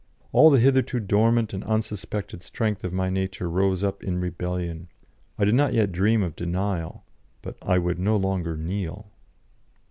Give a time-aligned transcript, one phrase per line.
[0.31, 4.87] All the hitherto dormant and unsuspected strength of my nature rose up in rebellion;
[5.37, 7.03] I did not yet dream of denial,
[7.43, 9.11] but I would no longer kneel.